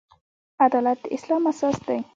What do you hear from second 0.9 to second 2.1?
د اسلام اساس دی